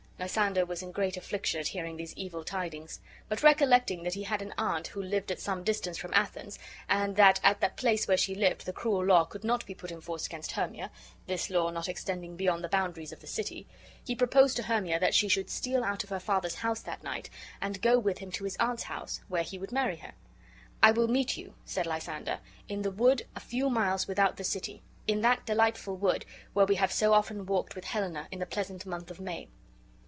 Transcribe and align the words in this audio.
Lysander 0.21 0.65
was 0.67 0.83
in 0.83 0.91
great 0.91 1.17
affliction 1.17 1.59
at 1.59 1.69
hearing 1.69 1.97
these 1.97 2.13
evil 2.13 2.43
tidings; 2.43 2.99
but, 3.27 3.41
recollecting 3.41 4.03
that 4.03 4.13
be 4.13 4.21
had 4.21 4.39
an 4.39 4.53
aunt 4.55 4.85
who 4.85 5.01
lived 5.01 5.31
at 5.31 5.39
some 5.39 5.63
distance 5.63 5.97
from 5.97 6.13
Athens, 6.13 6.59
and 6.87 7.15
that 7.15 7.39
at 7.41 7.59
the 7.59 7.69
place 7.69 8.07
where 8.07 8.17
she 8.17 8.35
lived 8.35 8.67
the 8.67 8.71
cruel 8.71 9.03
law 9.03 9.25
could 9.25 9.43
not 9.43 9.65
be 9.65 9.73
put 9.73 9.89
in 9.89 9.99
force 9.99 10.27
against 10.27 10.51
Hermia 10.51 10.91
(this 11.25 11.49
law 11.49 11.71
not 11.71 11.89
extending 11.89 12.35
beyond 12.35 12.63
the 12.63 12.69
boundaries 12.69 13.11
of 13.11 13.19
the 13.19 13.25
city), 13.25 13.65
he 14.05 14.13
proposed 14.13 14.55
to 14.57 14.61
Hermia 14.63 14.99
that 14.99 15.15
she 15.15 15.27
should 15.27 15.49
steal 15.49 15.83
out 15.83 16.03
of 16.03 16.11
her 16.11 16.19
father's 16.19 16.53
house 16.53 16.81
that 16.81 17.01
night, 17.01 17.31
and 17.59 17.81
go 17.81 17.97
with 17.97 18.19
him 18.19 18.29
to 18.33 18.43
his 18.43 18.55
aunt's 18.57 18.83
house, 18.83 19.21
where 19.27 19.41
he 19.41 19.57
would 19.57 19.71
marry 19.71 19.95
her. 19.97 20.11
"I 20.83 20.91
will 20.91 21.07
meet 21.07 21.35
you," 21.35 21.55
said 21.65 21.87
Lysander, 21.87 22.41
"in 22.69 22.83
the 22.83 22.91
wood 22.91 23.25
a 23.35 23.39
few 23.39 23.71
miles 23.71 24.05
without 24.07 24.37
the 24.37 24.43
city; 24.43 24.83
in 25.07 25.21
that 25.21 25.47
delightful 25.47 25.95
wood 25.97 26.27
where 26.53 26.67
we 26.67 26.75
have 26.75 26.91
so 26.91 27.11
often 27.11 27.47
walked 27.47 27.73
with 27.73 27.85
Helena 27.85 28.27
in 28.29 28.37
the 28.37 28.45
pleasant 28.45 28.85
month 28.85 29.09
of 29.09 29.19
May." 29.19 29.47